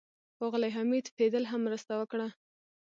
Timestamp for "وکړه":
1.97-2.27